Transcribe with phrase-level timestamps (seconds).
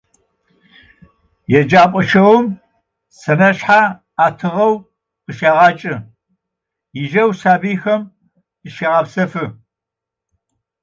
[1.51, 2.45] Yêcep'e şagum
[3.19, 3.81] senaşshe
[4.25, 4.73] etığeu
[5.23, 5.95] khışêğeç'ı,
[6.97, 8.01] yijau sabıyxem
[8.61, 9.45] zışağepsefı.